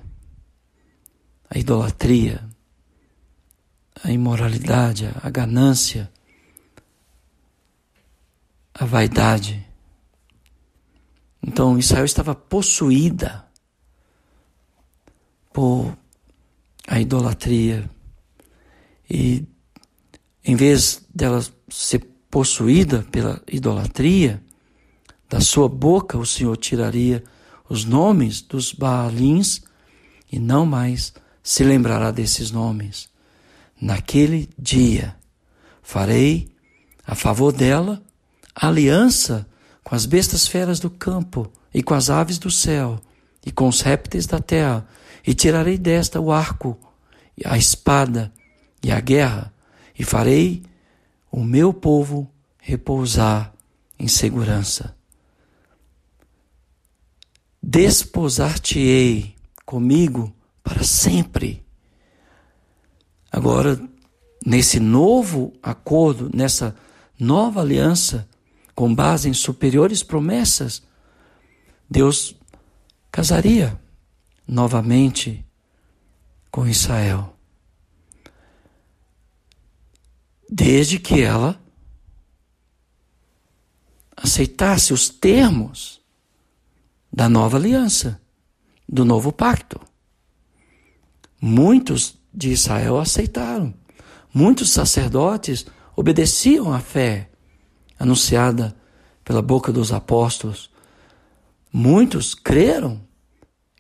A 1.50 1.58
idolatria, 1.58 2.48
a 4.04 4.12
imoralidade, 4.12 5.10
a 5.24 5.30
ganância, 5.32 6.12
a 8.76 8.86
vaidade. 8.86 9.69
Então 11.50 11.80
Israel 11.80 12.06
estava 12.06 12.36
possuída 12.36 13.44
por 15.52 15.98
a 16.88 17.02
idolatria. 17.02 17.90
E 19.10 19.48
em 20.46 20.56
vez 20.56 21.04
dela 21.12 21.44
ser 21.68 22.06
possuída 22.30 23.02
pela 23.12 23.42
idolatria, 23.52 24.44
da 25.28 25.42
sua 25.42 25.68
boca 25.68 26.20
o 26.20 26.26
Senhor 26.26 26.56
tiraria 26.56 27.24
os 27.68 27.84
nomes 27.84 28.44
dos 28.44 28.72
Baalins 28.72 29.64
e 30.32 30.38
não 30.38 30.68
mais 30.68 31.16
se 31.42 31.64
lembrará 31.64 32.12
desses 32.12 32.52
nomes. 32.52 33.10
Naquele 33.82 34.48
dia 34.56 35.16
farei 35.82 36.48
a 37.08 37.16
favor 37.16 37.52
dela 37.52 38.04
aliança 38.54 39.49
com 39.90 39.96
as 39.96 40.06
bestas 40.06 40.46
feras 40.48 40.80
do 40.80 40.88
campo 40.88 41.52
e 41.74 41.82
com 41.82 41.96
as 41.96 42.12
aves 42.12 42.38
do 42.38 42.52
céu 42.52 43.02
e 43.44 43.52
com 43.52 43.68
os 43.68 43.82
répteis 43.82 44.28
da 44.28 44.40
terra, 44.40 44.88
e 45.26 45.34
tirarei 45.34 45.80
desta 45.80 46.22
o 46.22 46.32
arco, 46.32 46.78
a 47.44 47.58
espada 47.58 48.32
e 48.84 48.92
a 48.92 49.00
guerra, 49.00 49.52
e 49.98 50.04
farei 50.04 50.62
o 51.32 51.44
meu 51.44 51.74
povo 51.74 52.30
repousar 52.60 53.52
em 53.98 54.08
segurança. 54.08 54.96
Desposar-te-ei 57.64 59.34
comigo 59.66 60.32
para 60.62 60.84
sempre 60.84 61.66
Agora, 63.32 63.80
nesse 64.46 64.80
novo 64.80 65.54
acordo, 65.62 66.30
nessa 66.34 66.76
nova 67.20 67.62
aliança, 67.62 68.28
com 68.80 68.96
base 68.96 69.28
em 69.28 69.34
superiores 69.34 70.04
promessas, 70.04 70.82
Deus 71.90 72.34
casaria 73.12 73.78
novamente 74.48 75.46
com 76.50 76.66
Israel. 76.66 77.36
Desde 80.50 80.98
que 80.98 81.20
ela 81.20 81.62
aceitasse 84.16 84.94
os 84.94 85.10
termos 85.10 86.00
da 87.12 87.28
nova 87.28 87.58
aliança, 87.58 88.22
do 88.88 89.04
novo 89.04 89.34
pacto. 89.34 89.78
Muitos 91.42 92.18
de 92.34 92.52
Israel 92.52 92.98
aceitaram. 92.98 93.74
Muitos 94.34 94.72
sacerdotes 94.72 95.66
obedeciam 95.98 96.72
à 96.72 96.80
fé 96.80 97.29
anunciada 98.00 98.76
pela 99.24 99.42
boca 99.42 99.72
dos 99.72 99.92
apóstolos. 99.92 100.72
Muitos 101.72 102.34
creram 102.34 103.02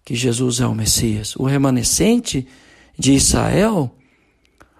que 0.03 0.13
Jesus 0.13 0.59
é 0.59 0.67
o 0.67 0.75
Messias. 0.75 1.35
O 1.37 1.45
remanescente 1.45 2.47
de 2.97 3.13
Israel 3.13 3.95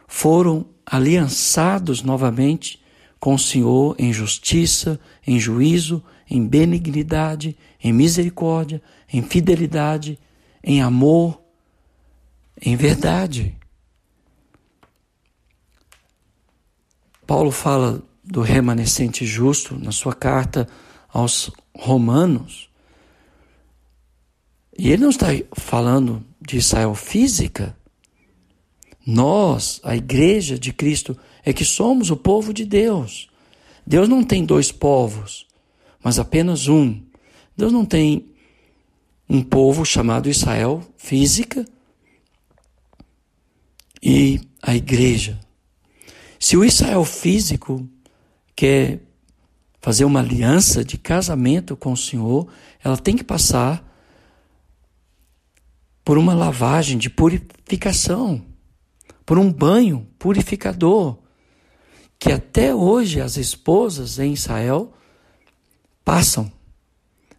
foram 0.08 0.66
aliançados 0.86 2.04
novamente 2.04 2.82
com 3.20 3.36
o 3.36 3.40
Senhor 3.40 3.96
em 3.98 4.12
justiça, 4.12 5.00
em 5.26 5.40
juízo, 5.40 6.04
em 6.30 6.46
benignidade, 6.46 7.58
em 7.84 7.92
misericórdia, 7.94 8.82
em 9.12 9.22
fidelidade, 9.22 10.20
em 10.64 10.82
amor, 10.82 11.42
em 12.62 12.76
verdade. 12.76 13.56
Paulo 17.26 17.52
fala 17.52 18.04
do 18.30 18.42
remanescente 18.42 19.26
justo 19.26 19.76
na 19.76 19.92
sua 19.92 20.14
carta 20.14 20.68
aos 21.12 21.50
Romanos. 21.76 22.70
E 24.78 24.92
ele 24.92 25.02
não 25.02 25.10
está 25.10 25.28
falando 25.54 26.24
de 26.40 26.58
Israel 26.58 26.94
física. 26.94 27.76
Nós, 29.06 29.82
a 29.84 29.96
igreja 29.96 30.60
de 30.60 30.72
Cristo, 30.72 31.18
é 31.44 31.52
que 31.52 31.66
somos 31.66 32.12
o 32.12 32.16
povo 32.16 32.54
de 32.54 32.66
Deus. 32.66 33.28
Deus 33.86 34.08
não 34.08 34.24
tem 34.24 34.46
dois 34.46 34.72
povos, 34.72 35.48
mas 36.04 36.20
apenas 36.20 36.68
um. 36.68 37.02
Deus 37.58 37.74
não 37.74 37.84
tem 37.84 38.30
um 39.28 39.42
povo 39.42 39.84
chamado 39.84 40.30
Israel 40.30 40.84
física 40.96 41.66
e 44.02 44.40
a 44.62 44.76
igreja. 44.76 45.40
Se 46.40 46.56
o 46.56 46.64
Israel 46.64 47.04
físico 47.04 47.90
quer 48.60 49.00
fazer 49.80 50.04
uma 50.04 50.20
aliança 50.20 50.84
de 50.84 50.98
casamento 50.98 51.78
com 51.78 51.94
o 51.94 51.98
Senhor, 51.98 52.46
ela 52.84 52.98
tem 52.98 53.16
que 53.16 53.24
passar 53.24 53.82
por 56.04 56.18
uma 56.18 56.34
lavagem 56.34 56.98
de 56.98 57.10
purificação, 57.10 58.46
por 59.26 59.38
um 59.38 59.50
banho 59.50 60.06
purificador, 60.20 61.20
que 62.20 62.34
até 62.34 62.76
hoje 62.76 63.22
as 63.22 63.38
esposas 63.38 64.20
em 64.20 64.34
Israel 64.34 64.92
passam. 66.04 66.52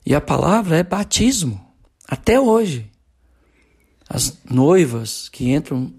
E 0.07 0.15
a 0.15 0.23
palavra 0.23 0.79
é 0.79 0.83
batismo, 0.83 1.61
até 2.09 2.41
hoje. 2.41 2.91
As 4.09 4.39
noivas 4.51 5.29
que 5.29 5.51
entram 5.51 5.93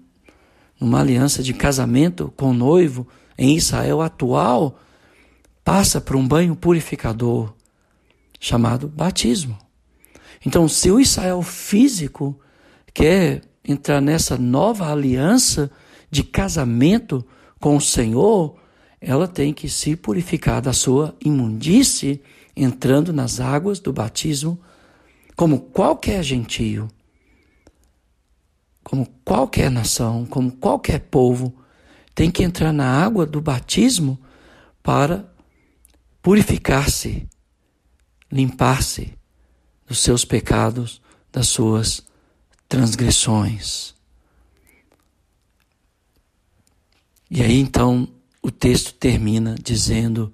numa 0.80 0.98
aliança 0.98 1.44
de 1.44 1.54
casamento 1.54 2.34
com 2.36 2.50
o 2.50 2.54
noivo 2.54 3.06
em 3.38 3.56
Israel 3.56 4.00
atual 4.00 4.80
passa 5.64 6.00
por 6.00 6.16
um 6.16 6.26
banho 6.26 6.56
purificador 6.56 7.54
chamado 8.40 8.88
batismo. 8.88 9.58
Então, 10.44 10.66
se 10.68 10.90
o 10.90 10.98
Israel 10.98 11.42
físico 11.42 12.38
quer 12.92 13.42
entrar 13.66 14.00
nessa 14.00 14.36
nova 14.36 14.90
aliança 14.90 15.70
de 16.10 16.24
casamento 16.24 17.24
com 17.60 17.76
o 17.76 17.80
Senhor, 17.80 18.56
ela 19.00 19.28
tem 19.28 19.52
que 19.52 19.68
se 19.68 19.94
purificar 19.96 20.60
da 20.60 20.72
sua 20.72 21.16
imundície, 21.24 22.20
entrando 22.56 23.12
nas 23.12 23.40
águas 23.40 23.78
do 23.78 23.92
batismo, 23.92 24.60
como 25.36 25.60
qualquer 25.60 26.22
gentio, 26.22 26.88
como 28.82 29.06
qualquer 29.24 29.70
nação, 29.70 30.26
como 30.26 30.52
qualquer 30.52 31.00
povo, 31.00 31.54
tem 32.14 32.30
que 32.30 32.42
entrar 32.42 32.72
na 32.72 32.86
água 32.86 33.24
do 33.24 33.40
batismo 33.40 34.18
para 34.82 35.31
purificar-se, 36.22 37.28
limpar-se 38.30 39.12
dos 39.86 39.98
seus 39.98 40.24
pecados, 40.24 41.02
das 41.32 41.48
suas 41.48 42.02
transgressões. 42.68 43.94
E 47.30 47.42
aí 47.42 47.58
então 47.58 48.08
o 48.42 48.50
texto 48.50 48.94
termina 48.94 49.54
dizendo: 49.62 50.32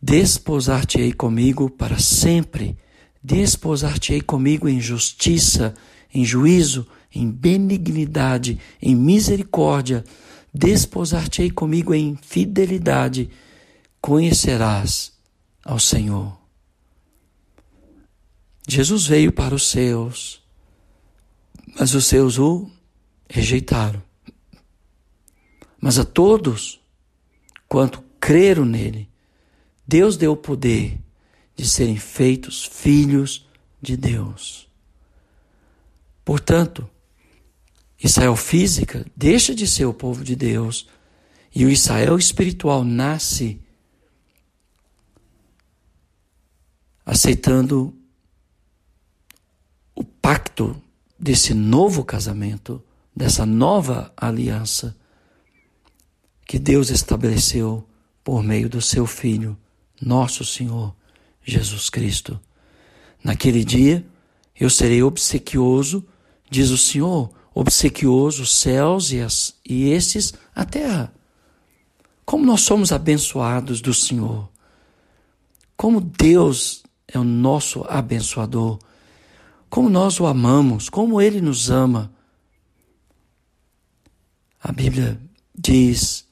Desposar-te-ei 0.00 1.12
comigo 1.12 1.68
para 1.68 1.98
sempre, 1.98 2.76
desposar-te-ei 3.22 4.20
comigo 4.20 4.68
em 4.68 4.80
justiça, 4.80 5.74
em 6.12 6.24
juízo, 6.24 6.86
em 7.14 7.30
benignidade, 7.30 8.58
em 8.80 8.94
misericórdia, 8.94 10.04
desposar-te-ei 10.52 11.50
comigo 11.50 11.92
em 11.94 12.16
fidelidade, 12.16 13.30
conhecerás 14.00 15.12
ao 15.64 15.78
Senhor. 15.78 16.38
Jesus 18.66 19.06
veio 19.06 19.32
para 19.32 19.54
os 19.54 19.68
seus, 19.68 20.42
mas 21.78 21.94
os 21.94 22.06
seus 22.06 22.38
o 22.38 22.70
rejeitaram. 23.28 24.02
Mas 25.80 25.98
a 25.98 26.04
todos 26.04 26.80
quanto 27.68 28.02
creram 28.20 28.64
nele, 28.64 29.08
Deus 29.86 30.16
deu 30.16 30.32
o 30.32 30.36
poder 30.36 30.98
de 31.56 31.66
serem 31.68 31.96
feitos 31.96 32.64
filhos 32.64 33.46
de 33.80 33.96
Deus. 33.96 34.68
Portanto, 36.24 36.88
Israel 38.02 38.36
física 38.36 39.04
deixa 39.16 39.54
de 39.54 39.66
ser 39.66 39.84
o 39.84 39.94
povo 39.94 40.22
de 40.22 40.36
Deus 40.36 40.88
e 41.54 41.64
o 41.64 41.70
Israel 41.70 42.16
espiritual 42.16 42.84
nasce 42.84 43.60
aceitando 47.04 47.94
o 49.94 50.04
pacto 50.04 50.80
desse 51.18 51.52
novo 51.52 52.04
casamento, 52.04 52.82
dessa 53.14 53.44
nova 53.44 54.12
aliança 54.16 54.96
que 56.46 56.58
Deus 56.58 56.90
estabeleceu 56.90 57.86
por 58.24 58.42
meio 58.42 58.68
do 58.68 58.80
seu 58.80 59.06
Filho, 59.06 59.56
nosso 60.00 60.44
Senhor 60.44 60.94
Jesus 61.44 61.90
Cristo. 61.90 62.40
Naquele 63.22 63.64
dia 63.64 64.06
eu 64.58 64.70
serei 64.70 65.02
obsequioso, 65.02 66.06
diz 66.50 66.70
o 66.70 66.78
Senhor, 66.78 67.30
obsequioso 67.54 68.42
os 68.42 68.54
céus 68.54 69.12
e, 69.12 69.20
as, 69.20 69.54
e 69.64 69.90
esses 69.90 70.34
a 70.54 70.64
terra. 70.64 71.12
Como 72.24 72.44
nós 72.44 72.60
somos 72.60 72.92
abençoados 72.92 73.80
do 73.80 73.92
Senhor. 73.92 74.48
Como 75.76 76.00
Deus 76.00 76.82
é 77.12 77.18
o 77.18 77.24
nosso 77.24 77.84
abençoador 77.88 78.78
como 79.70 79.88
nós 79.88 80.18
o 80.18 80.26
amamos, 80.26 80.88
como 80.88 81.20
ele 81.20 81.40
nos 81.40 81.70
ama. 81.70 82.12
A 84.60 84.72
Bíblia 84.72 85.18
diz: 85.56 86.26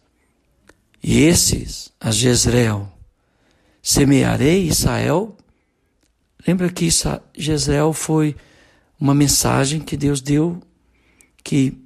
E 1.01 1.23
esses, 1.23 1.93
a 2.01 2.11
Jezreel, 2.11 2.93
semearei 3.81 4.67
Israel. 4.67 5.37
Lembra 6.47 6.69
que 6.69 6.89
Jezreel 7.37 7.93
foi 7.93 8.35
uma 8.99 9.15
mensagem 9.15 9.81
que 9.81 9.97
Deus 9.97 10.21
deu 10.21 10.61
que 11.45 11.79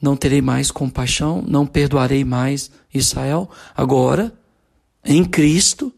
não 0.00 0.16
terei 0.16 0.40
mais 0.40 0.70
compaixão, 0.70 1.42
não 1.46 1.66
perdoarei 1.66 2.24
mais 2.24 2.70
Israel. 2.92 3.50
Agora, 3.74 4.32
em 5.04 5.24
Cristo, 5.24 5.92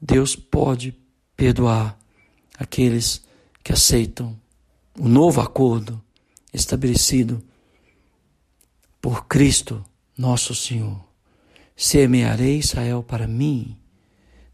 Deus 0.00 0.34
pode 0.34 0.94
perdoar 1.36 1.98
aqueles 2.58 3.22
que 3.62 3.72
aceitam 3.72 4.38
o 4.98 5.08
novo 5.08 5.40
acordo 5.40 6.02
estabelecido 6.52 7.42
por 9.00 9.26
Cristo, 9.26 9.84
nosso 10.16 10.54
Senhor. 10.54 11.04
Semearei 11.76 12.58
Israel 12.58 13.02
para 13.02 13.26
mim 13.26 13.76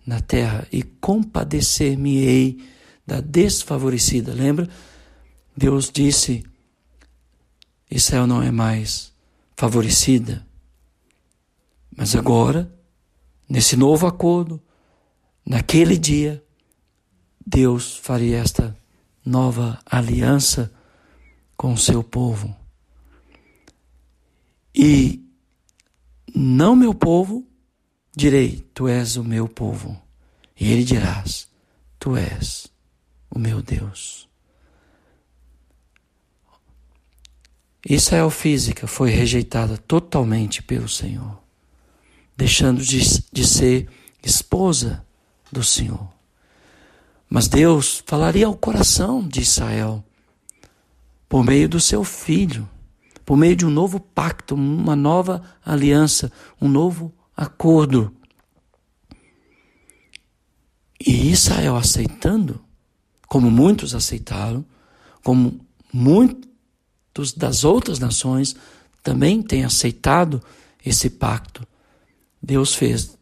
na 0.05 0.21
terra 0.21 0.67
e 0.73 0.83
compadecer-me-ei 0.83 2.69
da 3.07 3.21
desfavorecida. 3.21 4.35
Lembra? 4.35 4.69
Deus 5.57 5.91
disse: 5.91 6.45
Israel 7.91 8.27
não 8.27 8.43
é 8.43 8.51
mais 8.51 9.13
favorecida. 9.57 10.45
Mas 11.95 12.17
agora, 12.17 12.73
nesse 13.49 13.77
novo 13.77 14.07
acordo, 14.07 14.61
naquele 15.47 15.97
dia, 15.97 16.42
Deus 17.47 17.97
faria 17.97 18.39
esta 18.39 18.77
nova 19.25 19.79
aliança 19.87 20.73
com 21.57 21.73
o 21.73 21.79
seu 21.79 22.03
povo. 22.03 22.55
E 24.75 25.23
não 26.35 26.75
meu 26.75 26.95
povo, 26.95 27.47
direi, 28.17 28.67
tu 28.75 28.89
és 28.89 29.17
o 29.17 29.25
meu 29.25 29.49
povo. 29.49 30.01
E 30.59 30.71
ele 30.71 30.85
dirás, 30.85 31.49
tu 31.99 32.17
és 32.17 32.67
o 33.31 33.39
meu 33.39 33.63
Deus. 33.63 34.29
Israel 37.89 38.31
física 38.31 38.87
foi 38.87 39.11
rejeitada 39.11 39.77
totalmente 39.77 40.63
pelo 40.63 40.89
Senhor, 40.89 41.43
deixando 42.37 42.83
de, 42.83 43.01
de 43.33 43.47
ser 43.47 43.89
esposa 44.23 45.05
do 45.51 45.65
Senhor. 45.65 46.09
Mas 47.35 47.49
Deus 47.49 48.05
falaria 48.05 48.47
ao 48.47 48.55
coração 48.55 49.27
de 49.27 49.41
Israel 49.41 50.05
por 51.31 51.43
meio 51.43 51.67
do 51.67 51.81
seu 51.81 52.05
filho, 52.05 52.69
por 53.25 53.39
meio 53.39 53.57
de 53.57 53.65
um 53.65 53.71
novo 53.71 53.99
pacto, 53.99 54.55
uma 54.55 54.95
nova 54.95 55.43
aliança, 55.65 56.31
um 56.61 56.69
novo 56.69 57.11
acordo. 57.35 58.15
E 61.01 61.31
Israel 61.31 61.75
aceitando, 61.75 62.63
como 63.27 63.51
muitos 63.51 63.95
aceitaram, 63.95 64.63
como 65.25 65.59
muitos 65.91 67.33
das 67.35 67.65
outras 67.65 67.99
nações 67.99 68.55
também 69.03 69.41
têm 69.41 69.65
aceitado 69.65 70.39
esse 70.85 71.09
pacto. 71.09 71.67
Deus 72.43 72.75
fez 72.75 73.17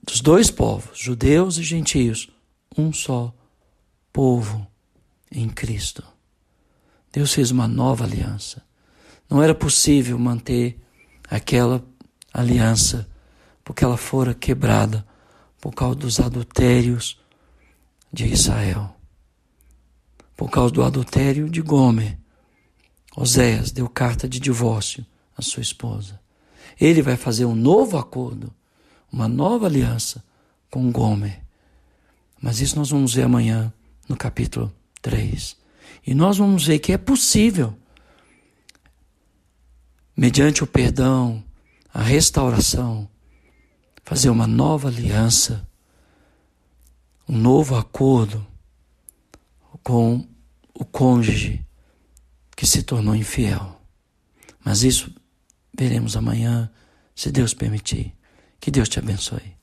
dos 0.00 0.20
dois 0.20 0.48
povos, 0.48 0.96
judeus 0.96 1.58
e 1.58 1.64
gentios, 1.64 2.30
um 2.76 2.92
só 2.92 3.34
povo 4.12 4.66
em 5.30 5.48
Cristo. 5.48 6.04
Deus 7.12 7.32
fez 7.32 7.50
uma 7.50 7.66
nova 7.66 8.04
aliança. 8.04 8.62
Não 9.28 9.42
era 9.42 9.54
possível 9.54 10.18
manter 10.18 10.78
aquela 11.28 11.84
aliança, 12.32 13.08
porque 13.64 13.84
ela 13.84 13.96
fora 13.96 14.34
quebrada 14.34 15.06
por 15.60 15.72
causa 15.72 15.96
dos 15.96 16.20
adultérios 16.20 17.18
de 18.12 18.26
Israel. 18.26 18.94
por 20.36 20.50
causa 20.50 20.72
do 20.72 20.84
adultério 20.84 21.48
de 21.48 21.62
Gomer. 21.62 22.18
Oséias 23.16 23.72
deu 23.72 23.88
carta 23.88 24.28
de 24.28 24.38
divórcio 24.38 25.04
à 25.34 25.40
sua 25.40 25.62
esposa. 25.62 26.20
Ele 26.78 27.00
vai 27.00 27.16
fazer 27.16 27.46
um 27.46 27.54
novo 27.54 27.96
acordo, 27.96 28.52
uma 29.10 29.26
nova 29.26 29.66
aliança 29.66 30.22
com 30.70 30.92
Gomer. 30.92 31.42
Mas 32.40 32.60
isso 32.60 32.76
nós 32.76 32.90
vamos 32.90 33.14
ver 33.14 33.22
amanhã 33.22 33.72
no 34.08 34.16
capítulo 34.16 34.72
3. 35.02 35.56
E 36.06 36.14
nós 36.14 36.38
vamos 36.38 36.66
ver 36.66 36.78
que 36.78 36.92
é 36.92 36.98
possível, 36.98 37.76
mediante 40.16 40.62
o 40.62 40.66
perdão, 40.66 41.42
a 41.92 42.02
restauração, 42.02 43.08
fazer 44.04 44.30
uma 44.30 44.46
nova 44.46 44.88
aliança, 44.88 45.66
um 47.28 47.36
novo 47.36 47.74
acordo 47.74 48.46
com 49.82 50.26
o 50.74 50.84
cônjuge 50.84 51.64
que 52.56 52.66
se 52.66 52.82
tornou 52.82 53.16
infiel. 53.16 53.80
Mas 54.64 54.82
isso 54.82 55.12
veremos 55.76 56.16
amanhã, 56.16 56.70
se 57.14 57.30
Deus 57.30 57.54
permitir. 57.54 58.14
Que 58.60 58.70
Deus 58.70 58.88
te 58.88 58.98
abençoe. 58.98 59.55